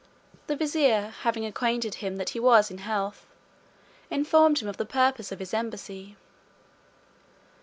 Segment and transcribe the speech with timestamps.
[0.47, 3.27] The vizier having acquainted him that he was in health,
[4.09, 6.17] informed him of the purpose of his embassy.